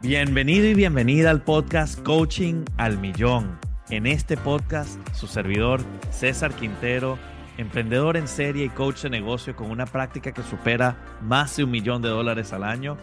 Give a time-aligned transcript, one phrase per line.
[0.00, 3.58] Bienvenido y bienvenida al podcast Coaching al Millón.
[3.90, 5.80] En este podcast, su servidor
[6.10, 7.18] César Quintero
[7.58, 11.72] emprendedor en serie y coach de negocio con una práctica que supera más de un
[11.72, 12.96] millón de dólares al año,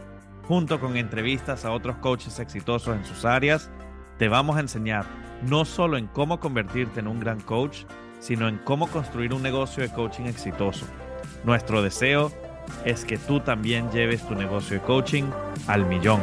[0.47, 3.69] junto con entrevistas a otros coaches exitosos en sus áreas,
[4.17, 5.05] te vamos a enseñar
[5.43, 7.79] no solo en cómo convertirte en un gran coach,
[8.21, 10.85] sino en cómo construir un negocio de coaching exitoso.
[11.43, 12.31] Nuestro deseo
[12.85, 15.25] es que tú también lleves tu negocio de coaching
[15.67, 16.21] al millón.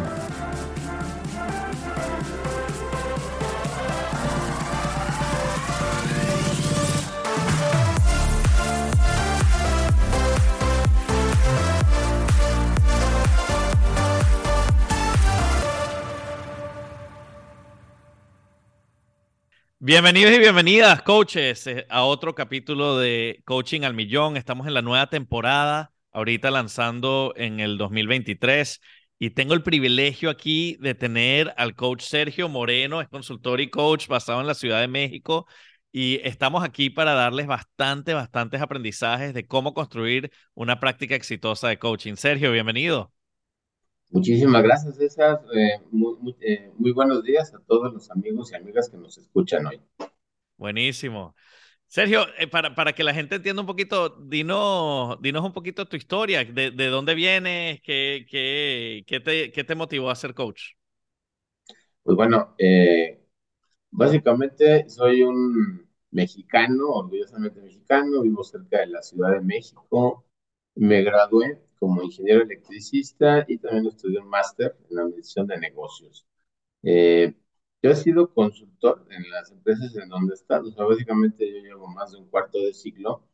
[19.93, 24.39] Bienvenidos y bienvenidas, coaches, eh, a otro capítulo de Coaching al Millón.
[24.39, 28.81] Estamos en la nueva temporada, ahorita lanzando en el 2023.
[29.19, 34.09] Y tengo el privilegio aquí de tener al coach Sergio Moreno, es consultor y coach
[34.09, 35.47] basado en la Ciudad de México.
[35.93, 41.79] Y estamos aquí para darles bastante, bastantes aprendizajes de cómo construir una práctica exitosa de
[41.79, 42.15] coaching.
[42.15, 43.13] Sergio, bienvenido.
[44.13, 45.41] Muchísimas gracias, César.
[45.55, 45.81] Eh,
[46.43, 49.81] eh, muy, buenos días a todos los amigos y amigas que nos escuchan hoy.
[50.59, 51.35] Buenísimo.
[51.87, 55.97] Sergio, eh, para, para que la gente entienda un poquito, dinos, dinos un poquito tu
[55.97, 60.75] historia, de, dónde vienes, qué, qué, qué, te, qué te motivó a ser coach.
[62.03, 62.55] Pues bueno,
[63.91, 70.27] básicamente soy un mexicano, orgullosamente mexicano, vivo cerca de la Ciudad de México,
[70.75, 76.25] me gradué como ingeniero electricista y también estudié un máster en la medición de negocios.
[76.81, 77.35] Eh,
[77.83, 80.69] yo he sido consultor en las empresas en donde he estado.
[80.69, 83.27] O sea, básicamente yo llevo más de un cuarto de siglo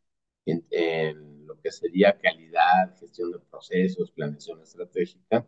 [0.47, 5.47] en, en, lo que sería calidad, gestión de procesos, planeación estratégica,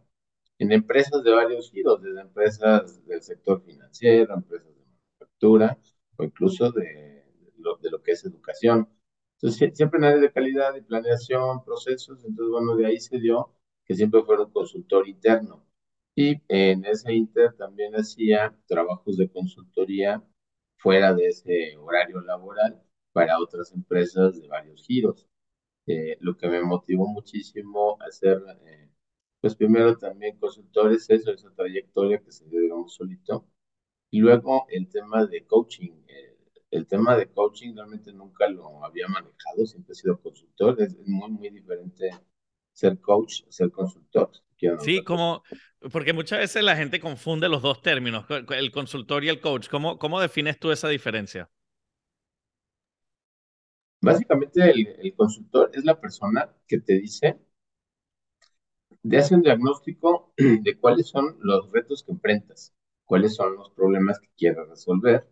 [0.59, 5.78] en empresas de varios giros, desde empresas del sector financiero, empresas de manufactura
[6.17, 7.25] o incluso de,
[7.56, 8.87] lo, de lo que es educación.
[9.42, 13.52] Entonces, siempre en áreas de calidad y planeación, procesos, entonces, bueno, de ahí se dio
[13.84, 15.64] que siempre fuera un consultor interno.
[16.14, 20.22] Y en ese inter también hacía trabajos de consultoría
[20.76, 25.26] fuera de ese horario laboral para otras empresas de varios giros.
[25.86, 28.90] Eh, lo que me motivó muchísimo a hacer, eh,
[29.40, 33.46] pues primero también consultores, eso, esa trayectoria que se dio, digamos, solito.
[34.10, 35.92] Y luego el tema de coaching.
[36.08, 36.29] Eh,
[36.70, 41.31] el tema de coaching realmente nunca lo había manejado, siempre he sido consultor, es muy,
[41.31, 42.10] muy diferente
[42.72, 44.31] ser coach, ser consultor.
[44.81, 45.42] Sí, como,
[45.91, 49.69] porque muchas veces la gente confunde los dos términos, el consultor y el coach.
[49.69, 51.50] ¿Cómo, cómo defines tú esa diferencia?
[54.02, 57.38] Básicamente el, el consultor es la persona que te dice,
[59.02, 64.20] te hace un diagnóstico de cuáles son los retos que enfrentas, cuáles son los problemas
[64.20, 65.26] que quieres resolver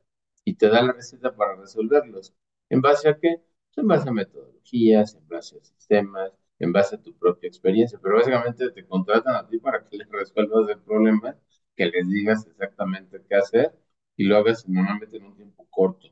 [0.49, 2.35] y te da la receta para resolverlos.
[2.71, 3.43] ¿En base a qué?
[3.77, 8.17] En base a metodologías, en base a sistemas, en base a tu propia experiencia, pero
[8.17, 11.37] básicamente te contratan a ti para que les resuelvas el problema,
[11.77, 13.73] que les digas exactamente qué hacer
[14.17, 16.09] y lo hagas normalmente en un tiempo corto.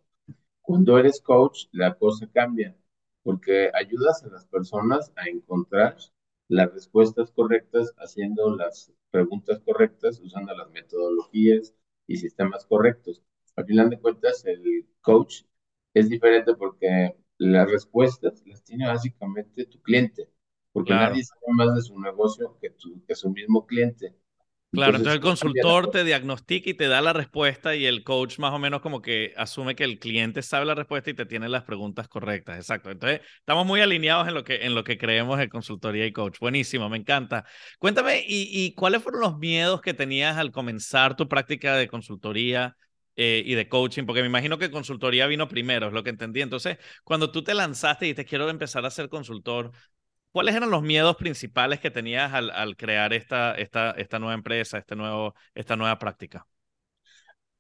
[0.61, 2.77] Cuando eres coach, la cosa cambia,
[3.23, 5.97] porque ayudas a las personas a encontrar
[6.49, 11.75] las respuestas correctas, haciendo las preguntas correctas, usando las metodologías
[12.07, 13.23] y sistemas correctos
[13.57, 15.43] al final de cuentas el coach
[15.95, 20.29] es diferente porque las respuestas las tiene básicamente tu cliente,
[20.73, 24.15] porque nadie sabe más de su negocio que, tu, que su mismo cliente.
[24.73, 28.53] Claro, entonces, el consultor te diagnostica y te da la respuesta y el coach más
[28.53, 31.65] o menos como que asume que el cliente sabe la respuesta y te tiene las
[31.65, 32.57] preguntas correctas.
[32.57, 32.91] Exacto.
[32.91, 36.39] Entonces, estamos muy alineados en lo que, en lo que creemos en consultoría y coach.
[36.41, 37.47] Buenísimo, me encanta.
[37.79, 42.77] Cuéntame, ¿y, y cuáles fueron los miedos que tenías al comenzar tu práctica de consultoría?
[43.17, 46.43] Eh, y de coaching, porque me imagino que consultoría vino primero, es lo que entendí.
[46.43, 49.73] Entonces, cuando tú te lanzaste y te quiero empezar a ser consultor,
[50.33, 54.79] ¿cuáles eran los miedos principales que tenías al, al crear esta, esta, esta nueva empresa,
[54.79, 56.47] este nuevo, esta nueva práctica?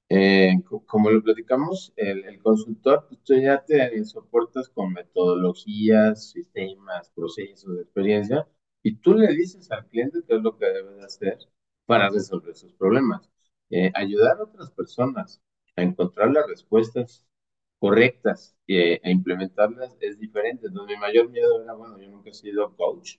[0.08, 0.52] Eh,
[0.86, 8.46] como lo platicamos, el, consultor, pues tú ya te soportas con metodologías, sistemas, procesos, experiencia,
[8.82, 11.38] y tú le dices al cliente qué es lo que debe de hacer
[11.86, 13.28] para resolver sus problemas.
[13.70, 15.42] Eh, ayudar a otras personas
[15.76, 17.24] a encontrar las respuestas
[17.78, 20.68] correctas eh, e implementarlas es diferente.
[20.68, 23.16] Entonces, mi mayor miedo era, bueno, yo nunca he sido coach.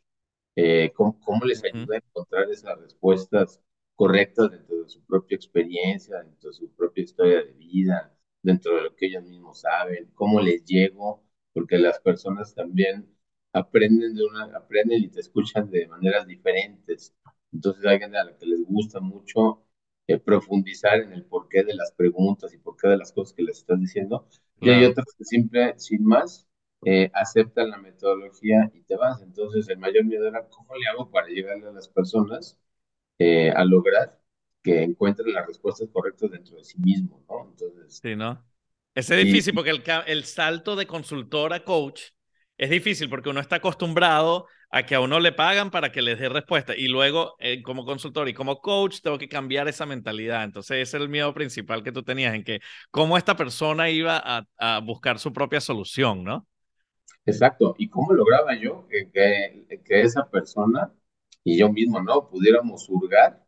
[0.96, 3.62] ¿cómo, ¿Cómo les ayuda a encontrar esas respuestas
[3.96, 8.84] correctas dentro de su propia experiencia, dentro de su propia historia de vida, dentro de
[8.84, 11.24] lo que ellos mismos saben, cómo les llego,
[11.54, 13.08] porque las personas también
[13.54, 17.16] aprenden de una, aprenden y te escuchan de maneras diferentes.
[17.52, 19.64] Entonces hay gente a la que les gusta mucho
[20.08, 23.58] eh, profundizar en el porqué de las preguntas y porqué de las cosas que les
[23.60, 24.28] estás diciendo.
[24.60, 26.48] Y hay otras que siempre, sin más,
[26.86, 29.22] eh, aceptan la metodología y te vas.
[29.22, 32.60] Entonces el mayor miedo era cómo le hago para llegarle a las personas
[33.20, 34.20] eh, a lograr
[34.64, 37.50] que encuentren las respuestas correctas dentro de sí mismo, ¿no?
[37.50, 38.00] Entonces.
[38.02, 38.46] Sí, ¿no?
[38.96, 42.02] Es difícil porque el, el salto de consultor a coach
[42.58, 46.20] es difícil porque uno está acostumbrado a que a uno le pagan para que les
[46.20, 50.44] dé respuesta y luego eh, como consultor y como coach tengo que cambiar esa mentalidad.
[50.44, 52.60] Entonces ese es el miedo principal que tú tenías en que
[52.92, 56.46] cómo esta persona iba a, buscar su propia solución, ¿no?
[57.26, 57.76] Exacto.
[57.78, 60.94] ¿Y cómo lograba yo que, que, que esa persona
[61.44, 62.30] y yo mismo, ¿no?
[62.30, 63.46] Pudiéramos hurgar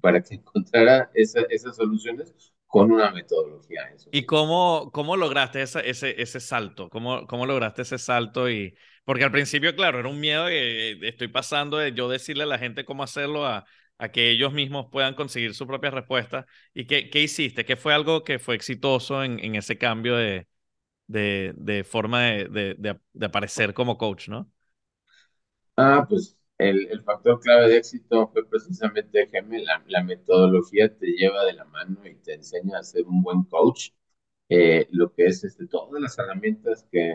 [0.00, 2.34] para que encontrara esas soluciones
[2.74, 3.82] con una metodología.
[4.10, 6.88] ¿Y cómo, cómo lograste ese, ese, ese salto?
[6.90, 8.50] ¿Cómo, ¿Cómo lograste ese salto?
[8.50, 12.46] Y, porque al principio, claro, era un miedo que estoy pasando de yo decirle a
[12.46, 13.64] la gente cómo hacerlo a,
[13.98, 16.46] a que ellos mismos puedan conseguir su propia respuesta.
[16.74, 17.64] ¿Y qué, qué hiciste?
[17.64, 20.48] ¿Qué fue algo que fue exitoso en, en ese cambio de,
[21.08, 22.48] de, de forma de,
[22.78, 24.50] de, de, aparecer como coach, no?
[25.76, 31.54] Ah, pues el, factor clave de éxito fue precisamente, Geme, la, metodología te lleva de
[31.54, 33.90] la mano y te enseña a ser un buen coach.
[34.48, 37.12] Eh, lo que es este, todas las herramientas que,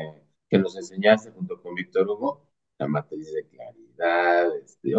[0.49, 2.49] que, nos enseñaste junto con Víctor Hugo,
[2.79, 4.93] la matriz de claridad, este,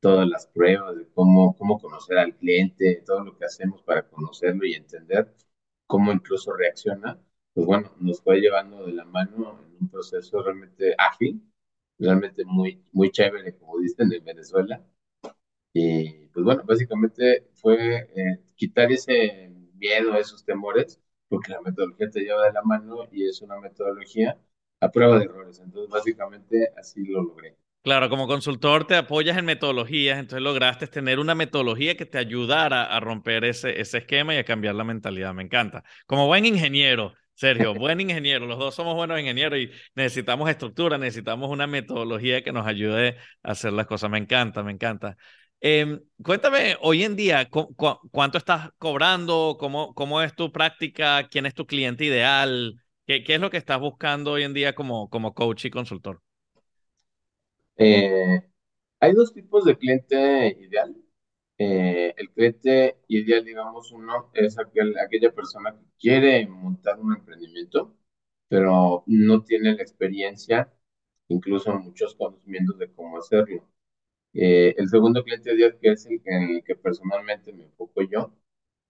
[0.00, 4.66] todas las pruebas de cómo, cómo conocer al cliente, todo lo que hacemos para conocerlo
[4.66, 5.34] y entender
[5.86, 7.20] cómo incluso reacciona,
[7.54, 11.42] pues bueno, nos fue llevando de la mano en un proceso realmente ágil
[11.98, 14.84] realmente muy, muy chévere, como dicen en Venezuela.
[15.72, 22.20] Y pues bueno, básicamente fue eh, quitar ese miedo, esos temores, porque la metodología te
[22.20, 24.38] lleva de la mano y es una metodología
[24.80, 25.60] a prueba de errores.
[25.60, 27.56] Entonces, básicamente así lo logré.
[27.82, 32.84] Claro, como consultor te apoyas en metodologías, entonces lograste tener una metodología que te ayudara
[32.84, 35.32] a romper ese, ese esquema y a cambiar la mentalidad.
[35.34, 35.84] Me encanta.
[36.06, 41.50] Como buen ingeniero, Sergio, buen ingeniero, los dos somos buenos ingenieros y necesitamos estructura, necesitamos
[41.50, 44.10] una metodología que nos ayude a hacer las cosas.
[44.10, 45.18] Me encanta, me encanta.
[45.60, 47.48] Em, cuéntame, hoy en día,
[48.10, 49.56] cuánto estás cobrando?
[49.60, 51.28] ¿Cómo, ¿Cómo es tu práctica?
[51.28, 52.82] ¿Quién es tu cliente ideal?
[53.06, 56.22] ¿Qué, qué es lo que estás buscando hoy en día como, como coach y consultor?
[57.78, 58.42] Eh,
[59.00, 60.96] hay dos tipos de cliente ideal.
[61.58, 67.96] Eh, el cliente ideal, digamos, uno es aquel, aquella persona que quiere montar un emprendimiento,
[68.48, 70.70] pero no tiene la experiencia,
[71.28, 73.66] incluso muchos conocimientos de cómo hacerlo.
[74.34, 78.32] Eh, el segundo cliente ideal, que es el el que personalmente me enfoco yo,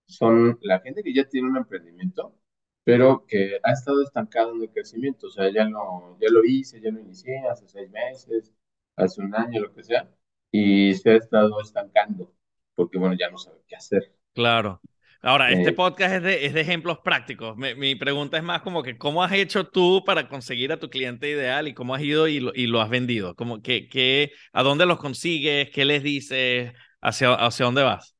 [0.07, 2.35] son la gente que ya tiene un emprendimiento,
[2.83, 5.27] pero que ha estado estancado en el crecimiento.
[5.27, 8.53] O sea, ya lo, ya lo hice, ya lo inicié hace seis meses,
[8.95, 10.09] hace un año, lo que sea,
[10.51, 12.33] y se ha estado estancando
[12.77, 14.13] porque bueno, ya no sabe qué hacer.
[14.33, 14.79] Claro.
[15.23, 17.57] Ahora, este eh, podcast es de, es de ejemplos prácticos.
[17.57, 21.27] Mi, pregunta es más como que, ¿cómo has hecho tú para conseguir a tu cliente
[21.27, 23.35] ideal y cómo has ido y lo, y lo has vendido?
[23.35, 25.71] Como que, que, ¿A dónde los consigues?
[25.71, 26.71] ¿Qué les dices?
[27.01, 28.15] ¿Hacia, hacia dónde vas?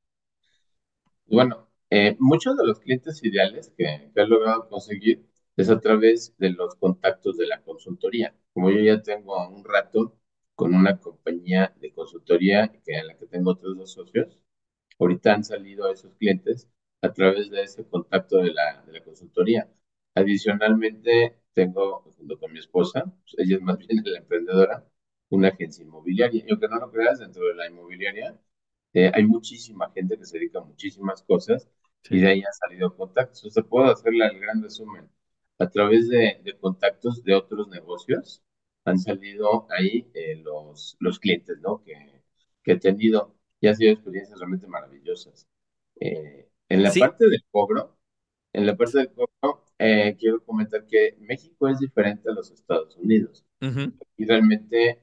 [1.27, 5.23] Bueno, eh, muchos de los clientes ideales que, que he logrado conseguir
[5.55, 8.35] es a través de los contactos de la consultoría.
[8.53, 10.17] Como yo ya tengo un rato
[10.55, 14.39] con una compañía de consultoría que, en la que tengo otros dos socios,
[14.99, 16.69] Ahorita han salido esos clientes
[17.01, 19.69] a través de ese contacto de la, de la consultoría.
[20.15, 24.85] Adicionalmente, tengo, junto con mi esposa, pues, ella es más bien la emprendedora,
[25.29, 26.43] una agencia inmobiliaria.
[26.45, 28.39] Y aunque no lo creas, dentro de la inmobiliaria
[28.93, 31.69] eh, hay muchísima gente que se dedica a muchísimas cosas
[32.09, 33.43] y de ahí han salido contactos.
[33.45, 35.09] O sea, puedo hacerle el gran resumen.
[35.59, 38.43] A través de, de contactos de otros negocios
[38.85, 41.83] han salido ahí eh, los, los clientes, ¿no?
[41.83, 41.93] Que,
[42.63, 45.47] que he tenido y ha sido experiencias realmente maravillosas.
[45.99, 47.97] Eh, en la parte del cobro,
[48.53, 52.95] en la parte del cobro, eh, quiero comentar que México es diferente a los Estados
[52.97, 53.45] Unidos.
[54.17, 55.01] Y realmente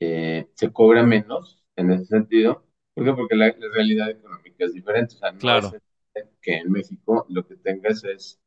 [0.00, 2.64] eh, se cobra menos en ese sentido.
[2.94, 3.12] ¿Por qué?
[3.12, 5.14] Porque la, realidad económica es diferente.
[5.14, 5.58] O sea, no,
[6.14, 8.40] es, que en México lo que tengas es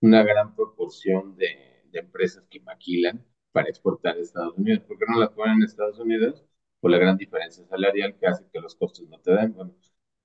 [0.00, 4.84] una gran proporción de, de empresas que maquilan para exportar a Estados Unidos.
[4.84, 6.44] ¿Por qué no la ponen en Estados Unidos?
[6.80, 9.52] Por la gran diferencia salarial que hace que los costos no te den.
[9.52, 9.74] Bueno,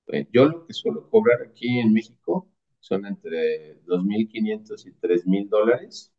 [0.08, 2.48] eh, yo lo que suelo cobrar aquí en México
[2.80, 6.12] son entre 2.500 y 3.000 dólares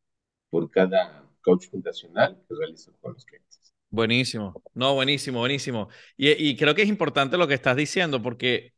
[0.50, 3.74] por cada coach fundacional que realizo con los clientes.
[3.90, 5.90] Buenísimo, no, buenísimo, buenísimo.
[6.18, 8.74] Y, y, creo que es importante lo que estás diciendo porque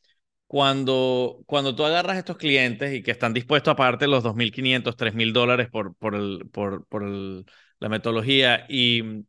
[0.48, 5.34] cuando, cuando tú agarras estos clientes y que están dispuestos a pagarte los 2.500, 3.000
[5.34, 7.46] dólares por, por, el, por, por el,
[7.80, 9.26] la metodología y,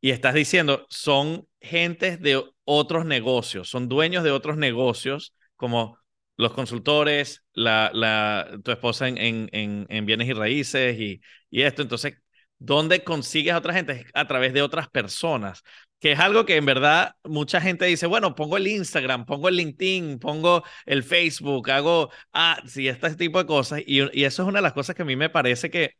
[0.00, 5.98] y estás diciendo, son gentes de otros negocios, son dueños de otros negocios como
[6.36, 11.82] los consultores, la, tu esposa en, en, en, bienes y raíces y, y esto.
[11.82, 12.14] Entonces,
[12.58, 14.06] ¿dónde consigues a otra gente?
[14.14, 15.62] A través de otras personas,
[15.98, 19.56] que es algo que en verdad mucha gente dice, bueno, pongo el Instagram, pongo el
[19.56, 23.80] LinkedIn, pongo el Facebook, hago, ah, sí, este tipo de cosas.
[23.86, 25.96] Y, y eso es una de las cosas que a mí me parece que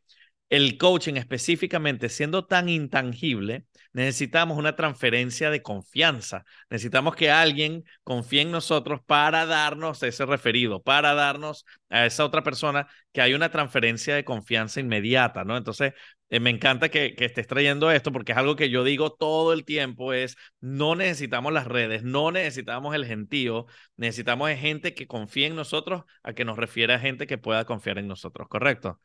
[0.51, 6.43] el coaching específicamente siendo tan intangible, necesitamos una transferencia de confianza.
[6.69, 12.43] Necesitamos que alguien confíe en nosotros para darnos ese referido, para darnos a esa otra
[12.43, 15.55] persona que hay una transferencia de confianza inmediata, ¿no?
[15.55, 15.93] Entonces,
[16.29, 19.53] eh, me encanta que, que, estés trayendo esto porque es algo que yo digo todo
[19.53, 25.47] el tiempo, es no necesitamos las redes, no necesitamos el gentío, necesitamos gente que confíe
[25.47, 28.99] en nosotros a que nos refiera a gente que pueda confiar en nosotros, ¿correcto?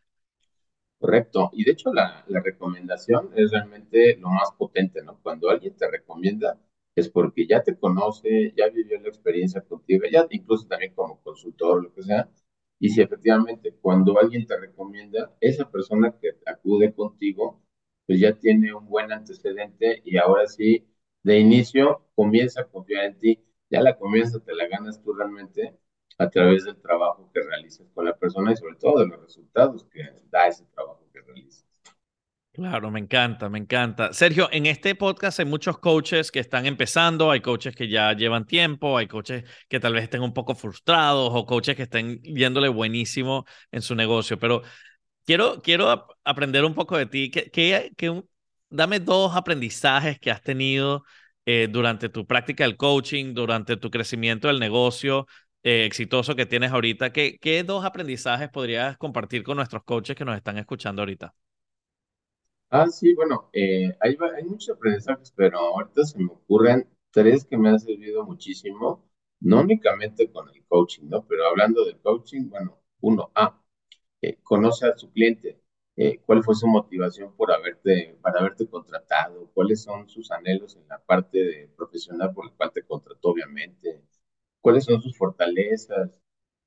[0.98, 1.50] Correcto.
[1.52, 5.18] Y de hecho la, recomendación es realmente lo más potente, ¿no?
[5.22, 6.58] Cuando alguien te recomienda
[6.94, 11.82] es porque ya te conoce, ya vivió la experiencia contigo, ya incluso también como consultor
[11.82, 12.30] lo que sea.
[12.78, 17.62] Y si efectivamente cuando alguien te recomienda, esa persona que acude contigo,
[18.06, 20.86] pues ya tiene un buen antecedente y ahora sí,
[21.22, 23.44] de inicio comienza a confiar en ti.
[23.70, 25.76] Ya la confianza te la ganas tú realmente
[26.18, 29.84] a través del trabajo que realizas con la persona y sobre todo de los resultados
[29.92, 31.64] que da ese trabajo que realizas.
[32.52, 34.14] Claro, me encanta, me encanta.
[34.14, 38.46] Sergio, en este podcast hay muchos coaches que están empezando, hay coaches que ya llevan
[38.46, 42.68] tiempo, hay coaches que tal vez estén un poco frustrados o coaches que estén viéndole
[42.68, 44.62] buenísimo en su negocio, pero
[45.26, 47.30] quiero, quiero aprender un poco de ti.
[47.30, 48.22] ¿Qué, qué, qué
[48.70, 51.04] dame dos aprendizajes que has tenido
[51.44, 55.26] eh, durante tu práctica del coaching, durante tu crecimiento del negocio,
[55.66, 60.24] eh, exitoso que tienes ahorita, ¿qué, ¿qué dos aprendizajes podrías compartir con nuestros coaches que
[60.24, 61.34] nos están escuchando ahorita?
[62.70, 67.56] Ah, sí, bueno, eh, hay, hay muchos aprendizajes, pero ahorita se me ocurren tres que
[67.56, 69.08] me han servido muchísimo,
[69.40, 71.26] no únicamente con el coaching, ¿no?
[71.26, 73.60] Pero hablando del coaching, bueno, uno, ah,
[74.22, 75.60] eh, conoce a su cliente,
[76.26, 80.98] cuál fue su motivación por haberte, para haberte contratado, cuáles son sus anhelos en la
[81.04, 84.02] parte profesional por la cual te contrató, obviamente,
[84.66, 86.10] cuáles son sus fortalezas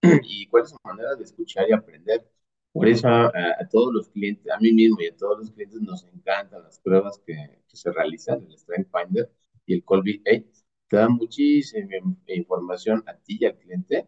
[0.24, 2.26] y cuál es su manera de escuchar y aprender.
[2.72, 3.34] Por eso a,
[3.70, 7.22] todos los clientes, a mí mismo y a todos los clientes nos encantan las pruebas
[7.26, 7.34] que,
[7.68, 9.30] que se realizan, el Strength Finder
[9.66, 10.46] y el Colby 8.
[10.88, 14.08] Te dan muchísima información a ti y al cliente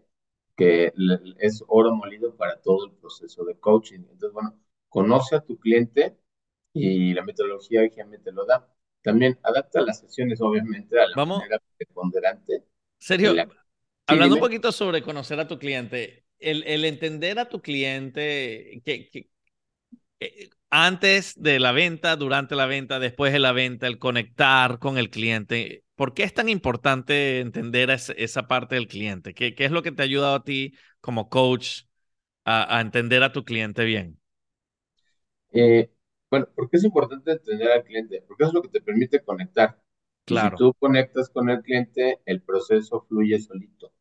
[0.56, 0.94] que
[1.40, 4.00] es oro molido para todo el proceso de coaching.
[4.00, 4.58] Entonces, bueno,
[4.88, 6.16] conoce a tu cliente
[6.72, 8.74] y la metodología GM te lo da.
[9.02, 12.64] También adapta las sesiones, obviamente, a la manera preponderante.
[12.98, 13.34] Sergio,
[14.12, 19.10] Hablando un poquito sobre conocer a tu cliente, el, el entender a tu cliente que,
[19.10, 19.30] que,
[20.20, 24.98] eh, antes de la venta, durante la venta, después de la venta, el conectar con
[24.98, 29.34] el cliente, ¿por qué es tan importante entender esa, esa parte del cliente?
[29.34, 31.82] ¿Qué, ¿Qué, es lo que te ha ayudado a ti como coach
[32.46, 34.20] a, a entender a tu cliente bien?
[35.54, 35.92] Eh,
[36.30, 38.24] bueno, ¿por qué es importante entender al cliente?
[38.28, 39.82] Porque es lo que te permite conectar.
[40.26, 40.58] Claro.
[40.58, 43.92] Si tú conectas con el cliente, el proceso fluye solito.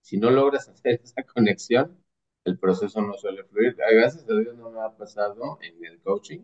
[0.00, 1.98] Si no logras hacer esa conexión,
[2.44, 3.76] el proceso no suele fluir.
[3.76, 6.40] Gracias a Dios no me ha pasado en el coaching.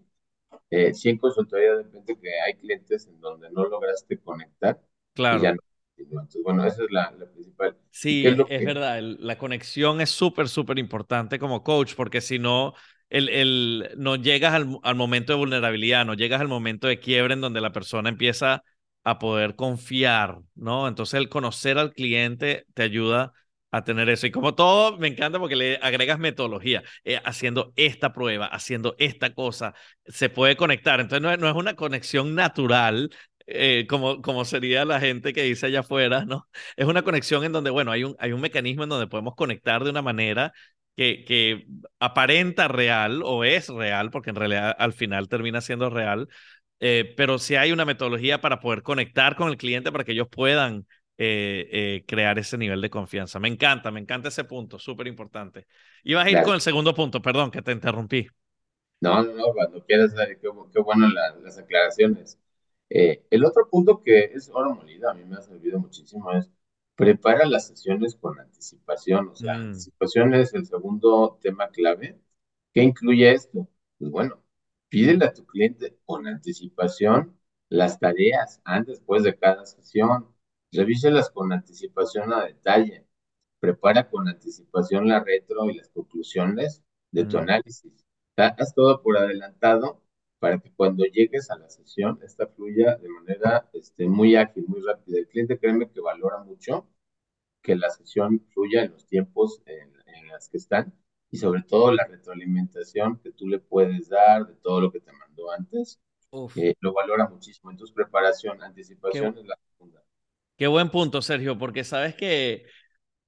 [0.70, 4.80] Eh, sí en consultoría de repente que hay clientes en donde no lograste conectar.
[5.14, 5.38] Claro.
[5.38, 5.60] Y ya no.
[5.96, 7.76] Entonces, bueno, esa es la, la principal.
[7.90, 9.00] Sí, es, es verdad.
[9.00, 12.74] la conexión es súper, súper importante como coach, porque si no,
[13.08, 17.34] el, el, no llegas al, al momento de vulnerabilidad, no llegas al momento de quiebre
[17.34, 18.62] en donde la persona empieza
[19.04, 20.88] a poder confiar, ¿no?
[20.88, 23.32] Entonces el conocer al cliente te ayuda
[23.70, 24.26] a tener eso.
[24.26, 29.34] Y como todo, me encanta porque le agregas metodología, eh, haciendo esta prueba, haciendo esta
[29.34, 29.74] cosa,
[30.06, 31.00] se puede conectar.
[31.00, 33.10] Entonces no es, no es una conexión natural.
[33.48, 36.48] Eh, como, como sería la gente que dice allá afuera, ¿no?
[36.76, 39.84] Es una conexión en donde, bueno, hay un, hay un mecanismo en donde podemos conectar
[39.84, 40.52] de una manera
[40.96, 41.66] que, que
[42.00, 46.28] aparenta real o es real, porque en realidad al final termina siendo real,
[46.80, 50.28] eh, pero si hay una metodología para poder conectar con el cliente para que ellos
[50.30, 50.86] puedan
[51.18, 53.38] eh, eh, crear ese nivel de confianza.
[53.38, 55.66] Me encanta, me encanta ese punto, súper importante.
[56.04, 58.26] Ibas a ir con el segundo punto, perdón, que te interrumpí.
[59.00, 62.38] No, no, no, cuando quieras, qué, qué bueno las aclaraciones.
[62.88, 66.50] Eh, el otro punto que es oro molido, a mí me ha servido muchísimo, es
[66.94, 69.28] prepara las sesiones con anticipación.
[69.28, 69.62] O sea, mm.
[69.68, 72.18] anticipación es el segundo tema clave.
[72.72, 73.68] ¿Qué incluye esto?
[73.98, 74.42] Pues bueno,
[74.88, 80.28] pídele a tu cliente con anticipación las tareas antes, después de cada sesión
[80.76, 83.06] Revíselas con anticipación a detalle.
[83.60, 88.06] Prepara con anticipación la retro y las conclusiones de tu análisis.
[88.36, 90.02] Haz todo por adelantado
[90.38, 94.80] para que cuando llegues a la sesión, esta fluya de manera este, muy ágil, muy
[94.82, 95.18] rápida.
[95.18, 96.86] El cliente, créeme que valora mucho
[97.62, 100.94] que la sesión fluya en los tiempos en, en las que están
[101.30, 105.12] y sobre todo la retroalimentación que tú le puedes dar de todo lo que te
[105.12, 106.00] mandó antes,
[106.54, 107.70] eh, lo valora muchísimo.
[107.70, 109.58] Entonces, preparación, anticipación es la.
[110.56, 112.64] Qué buen punto, Sergio, porque sabes que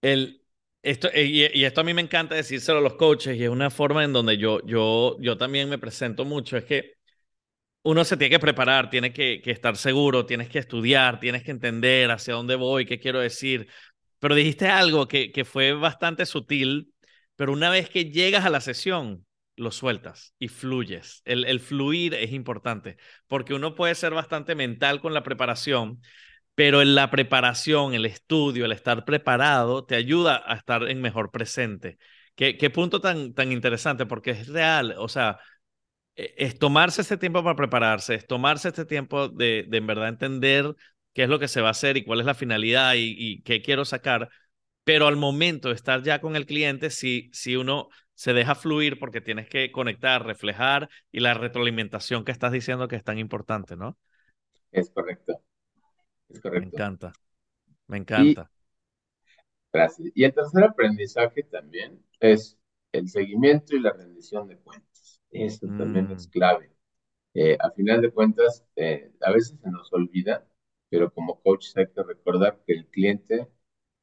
[0.03, 0.43] el,
[0.83, 3.71] esto, eh, y, esto a mí me encanta decírselo a los coaches y es una
[3.71, 6.95] forma en donde yo, yo, yo también me presento mucho, es que
[7.83, 12.11] uno se tiene que preparar, tiene que, estar seguro, tienes que estudiar, tienes que entender
[12.11, 13.69] hacia dónde voy, qué quiero decir.
[14.19, 16.93] Pero dijiste algo que, que fue bastante sutil,
[17.37, 21.23] pero una vez que llegas a la sesión, lo sueltas y fluyes.
[21.25, 26.01] El, el fluir es importante porque uno puede ser bastante mental con la preparación,
[26.59, 31.31] pero en la preparación, el estudio, el estar preparado, te ayuda a estar en mejor
[31.31, 31.99] presente.
[32.35, 35.39] Qué, punto tan, tan interesante, porque es real, o sea,
[36.17, 40.09] e, es tomarse este tiempo para prepararse, es tomarse este tiempo de, de en verdad
[40.09, 40.75] entender
[41.13, 43.43] qué es lo que se va a hacer y cuál es la finalidad y, y
[43.43, 44.29] qué quiero sacar,
[44.83, 48.99] pero al momento de estar ya con el cliente, si, si uno se deja fluir
[48.99, 53.77] porque tienes que conectar, reflejar y la retroalimentación que estás diciendo que es tan importante,
[53.77, 53.97] ¿no?
[54.73, 55.41] Es correcto.
[56.29, 57.13] Me encanta.
[57.87, 58.51] Me encanta.
[59.73, 60.13] gracias.
[60.15, 62.59] Y el tercer aprendizaje también es
[62.93, 65.21] el seguimiento y la rendición de cuentas.
[65.31, 66.31] Esto también es mm.
[66.31, 66.73] clave.
[67.35, 70.47] Eh, a final de cuentas, eh, a veces se nos olvida,
[70.89, 73.49] pero como coach hay que recordar que el cliente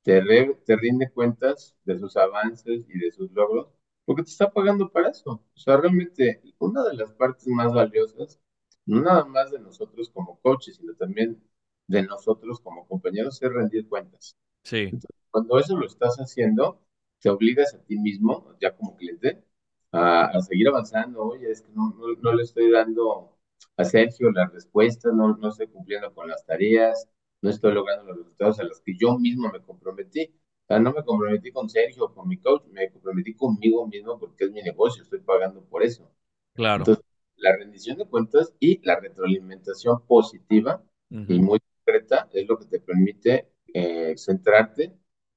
[0.04, 0.22] te,
[0.66, 3.70] te rinde cuentas de sus avances y de sus logros,
[4.06, 5.32] porque te está pagando para eso.
[5.32, 8.40] O sea, realmente una de las partes más valiosas,
[8.86, 11.42] no nada más de nosotros como coaches, sino también
[11.88, 14.36] de nosotros como compañeros es rendir cuentas.
[14.64, 14.92] Sí.
[15.30, 16.80] cuando eso lo estás haciendo,
[17.20, 19.44] te obligas a ti mismo, ya como cliente,
[19.92, 21.24] a, seguir avanzando.
[21.24, 23.38] Oye, es que no, no, le estoy dando
[23.78, 27.08] a Sergio las respuestas, no, no estoy cumpliendo con las tareas,
[27.42, 30.34] no estoy logrando los resultados a los que yo mismo me comprometí.
[30.64, 34.46] O sea, no me comprometí con Sergio, con mi coach, me comprometí conmigo mismo porque
[34.46, 36.12] es mi negocio, estoy pagando por eso.
[36.54, 36.82] Claro.
[36.82, 37.06] Entonces,
[37.38, 41.60] la rendición de cuentas y la retroalimentación positiva y muy
[42.34, 44.94] es lo que te permite eh, centrarte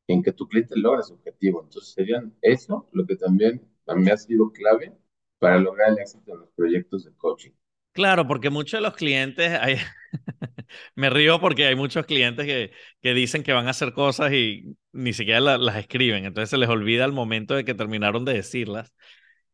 [0.06, 1.62] en que tu cliente logre su objetivo.
[1.62, 3.62] Entonces serían eso lo que también
[3.96, 4.92] me ha sido clave
[5.38, 7.52] para lograr el éxito en los proyectos de coaching.
[7.92, 9.76] Claro, porque muchos de los clientes, hay...
[10.94, 12.70] me río porque hay muchos clientes que,
[13.02, 16.68] que dicen que van a hacer cosas y ni siquiera las escriben, entonces se les
[16.68, 18.92] olvida el momento de que terminaron de decirlas.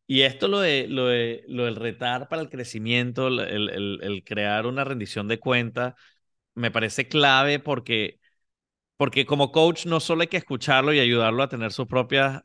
[0.07, 4.23] Y esto lo de, lo de, lo del retar para el crecimiento, el, el, el
[4.23, 5.95] crear una rendición de cuentas,
[6.55, 8.19] me parece clave porque,
[8.97, 12.43] porque como coach no solo hay que escucharlo y ayudarlo a tener sus propias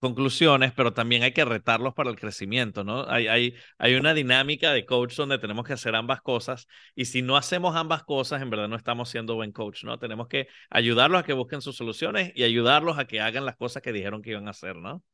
[0.00, 3.06] conclusiones, pero también hay que retarlos para el crecimiento, ¿no?
[3.08, 7.20] Hay, hay, hay una dinámica de coach donde tenemos que hacer ambas cosas y si
[7.20, 9.98] no hacemos ambas cosas, en verdad no estamos siendo buen coach, ¿no?
[9.98, 13.82] Tenemos que ayudarlos a que busquen sus soluciones y ayudarlos a que hagan las cosas
[13.82, 15.04] que dijeron que iban a hacer, ¿no?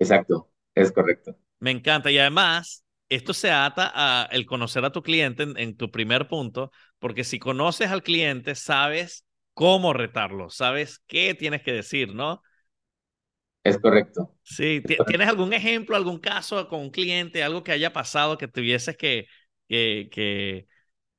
[0.00, 1.36] Exacto, es correcto.
[1.60, 5.90] Me encanta y además esto se ata a el conocer a tu cliente en, tu
[5.90, 12.14] primer punto, porque si conoces al cliente, sabes cómo retarlo, sabes qué tienes que decir,
[12.14, 12.42] ¿no?
[13.64, 14.34] Es correcto.
[14.42, 18.96] Sí, ¿tienes algún ejemplo, algún caso con un cliente, algo que haya pasado que tuvieses
[18.96, 19.26] que,
[19.68, 20.66] que, que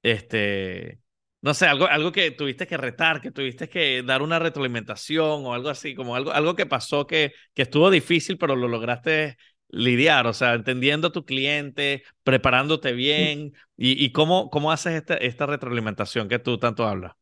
[0.04, 1.02] este,
[1.42, 5.54] no sé, algo, algo que tuviste que retar, que tuviste que dar una retroalimentación o
[5.56, 9.38] algo así, como algo, algo que pasó que, que estuvo difícil, pero lo lograste
[9.70, 15.16] lidiar, o sea, entendiendo a tu cliente, preparándote bien y, y cómo, cómo haces esta,
[15.16, 17.14] esta retroalimentación que tú tanto hablas.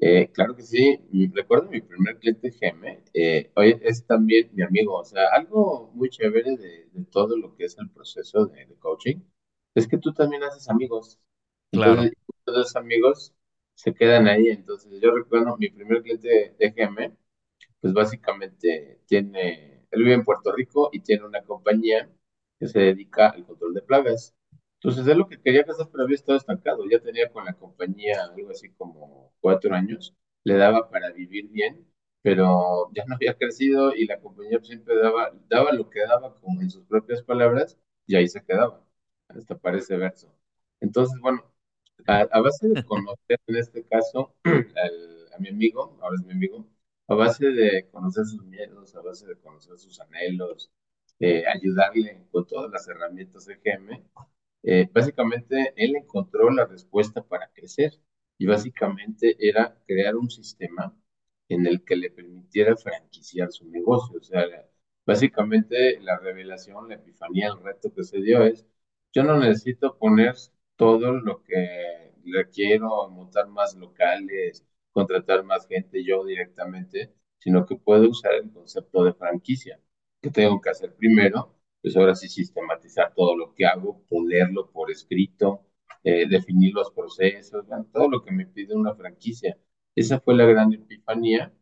[0.00, 0.98] Eh, claro que sí,
[1.34, 6.08] recuerdo mi primer cliente GM, eh, hoy es también mi amigo, o sea, algo muy
[6.08, 9.16] chévere de, de todo lo que es el proceso de, coaching,
[9.74, 11.18] es que tú también haces amigos.
[11.70, 12.02] Claro.
[12.44, 13.34] todos los amigos
[13.74, 17.16] se quedan ahí, entonces yo recuerdo mi primer cliente de GM,
[17.80, 22.10] pues básicamente tiene él vive en Puerto Rico y tiene una compañía
[22.58, 24.34] que se dedica al control de plagas.
[24.74, 26.84] Entonces, él lo que quería hacer, pero había estado estancado.
[26.90, 31.86] Ya tenía con la compañía algo así como cuatro años le daba para vivir bien,
[32.22, 36.60] pero ya no había crecido y la compañía siempre daba, daba lo que daba como
[36.60, 38.84] en sus propias palabras y ahí se quedaba,
[39.28, 40.34] hasta parece verso.
[40.80, 41.44] Entonces, bueno,
[42.06, 46.66] a, base de conocer en este caso a mi amigo, ahora es mi amigo,
[47.10, 50.72] a base de conocer sus miedos, a base de conocer sus anhelos,
[51.54, 54.02] ayudarle con todas las herramientas de GM,
[54.62, 57.92] eh, básicamente él encontró la respuesta para crecer
[58.38, 60.94] y básicamente era crear un sistema
[61.48, 64.18] en el que le permitiera franquiciar su negocio.
[64.18, 64.44] O sea,
[65.06, 68.66] básicamente la revelación, la epifanía, el reto que se dio es,
[69.12, 70.34] yo no necesito poner
[70.76, 78.08] todo lo que requiero, montar más locales, contratar más gente yo directamente, sino que puedo
[78.08, 79.80] usar el concepto de franquicia.
[80.20, 81.54] ¿Qué tengo que hacer primero?
[81.82, 85.66] Pues ahora sí sistematizar todo lo que hago, ponerlo por escrito,
[86.04, 89.58] eh, definir los procesos, todo lo que me pide una franquicia.
[89.94, 91.52] Esa fue la gran epifanía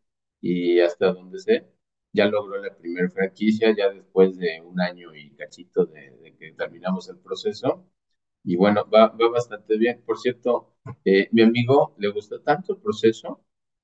[0.41, 1.67] y hasta donde sé,
[2.13, 7.09] ya logró la primera franquicia, ya después de un año y cachito de, que terminamos
[7.09, 7.85] el proceso.
[8.43, 10.01] Y bueno, va, va bastante bien.
[10.05, 13.41] Por cierto, eh, mi amigo le gustó tanto el proceso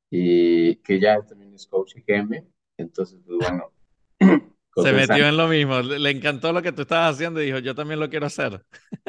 [0.09, 2.45] y que ya también es coach GM.
[2.77, 3.71] Entonces, pues bueno.
[4.75, 7.73] Se metió en lo mismo, le encantó lo que tú estabas haciendo y dijo, yo
[7.73, 8.61] también lo quiero hacer.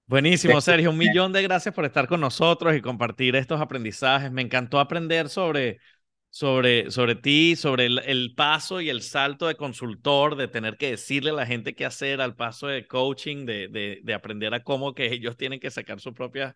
[0.06, 0.89] Buenísimo, Sergio.
[0.89, 4.32] Un millón de gracias por estar con nosotros y compartir estos aprendizajes.
[4.32, 5.80] Me encantó aprender sobre,
[6.30, 11.30] sobre, sobre ti, sobre el, paso y el salto de consultor, de tener que decirle
[11.30, 14.93] a la gente qué hacer, al paso de coaching, de, de, de aprender a cómo
[14.93, 16.54] que ellos tienen que sacar sus propias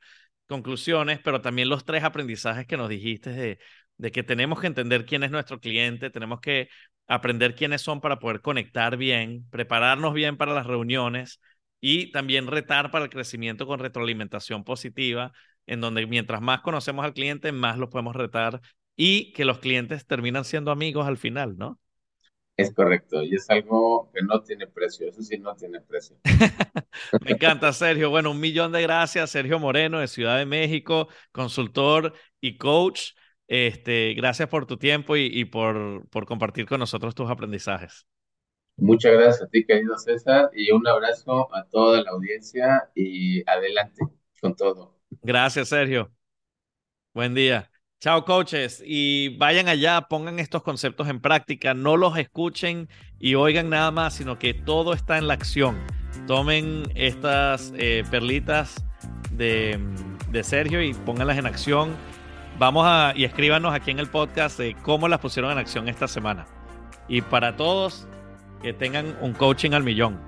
[0.48, 3.60] conclusiones, pero también los tres aprendizajes que nos dijiste de,
[3.98, 6.70] de que tenemos que entender quién es nuestro cliente, tenemos que
[7.08, 11.40] aprender quiénes son para poder conectar bien, prepararnos bien para las reuniones
[11.80, 15.32] y también retar para el crecimiento con retroalimentación positiva,
[15.66, 18.62] en donde mientras más conocemos al cliente, más lo podemos retar
[18.96, 21.80] y que los clientes terminan siendo amigos al final, ¿no?
[22.58, 26.18] Es correcto, y es algo que no tiene precio, eso sí no tiene precio.
[27.24, 28.10] Me encanta, Sergio.
[28.10, 33.12] Bueno, un millón de gracias, Sergio Moreno de Ciudad de México, consultor y coach.
[33.48, 38.06] Este, gracias por tu tiempo y, y por, por compartir con nosotros tus aprendizajes.
[38.76, 44.04] Muchas gracias a ti, querido César, y un abrazo a toda la audiencia y adelante
[44.40, 44.96] con todo.
[45.24, 46.12] Gracias, Sergio.
[47.14, 47.72] Buen día.
[48.00, 48.84] Chao, coaches.
[48.86, 54.14] Y vayan allá, pongan estos conceptos en práctica, no los escuchen y oigan nada más,
[54.14, 55.80] sino que todo está en la acción.
[56.28, 58.86] Tomen estas eh, perlitas
[59.32, 59.80] de,
[60.30, 61.96] de Sergio y pónganlas en acción.
[62.60, 66.08] Vamos a y escríbanos aquí en el podcast de cómo las pusieron en acción esta
[66.08, 66.48] semana.
[67.08, 68.08] Y para todos,
[68.64, 70.20] que tengan un coaching al millón.